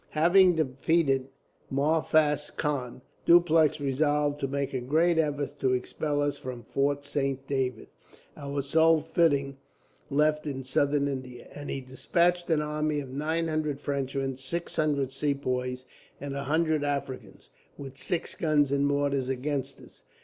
"Having 0.15 0.55
defeated 0.55 1.27
Maphuz 1.69 2.49
Khan, 2.49 3.03
Dupleix 3.27 3.79
resolved 3.79 4.39
to 4.39 4.47
make 4.47 4.73
a 4.73 4.81
great 4.81 5.19
effort 5.19 5.53
to 5.59 5.73
expel 5.73 6.23
us 6.23 6.39
from 6.39 6.63
Fort 6.63 7.05
Saint 7.05 7.45
David, 7.45 7.87
our 8.35 8.63
sole 8.63 8.99
footing 9.01 9.57
left 10.09 10.47
in 10.47 10.63
Southern 10.63 11.07
India; 11.07 11.49
and 11.53 11.69
he 11.69 11.81
despatched 11.81 12.49
an 12.49 12.63
army 12.63 12.99
of 12.99 13.09
nine 13.09 13.47
hundred 13.47 13.79
Frenchmen, 13.79 14.35
six 14.37 14.75
hundred 14.75 15.11
Sepoys, 15.11 15.85
and 16.19 16.35
a 16.35 16.45
hundred 16.45 16.83
Africans, 16.83 17.51
with 17.77 17.95
six 17.95 18.33
guns 18.33 18.71
and 18.71 18.87
mortars, 18.87 19.29
against 19.29 19.79
us. 19.79 20.01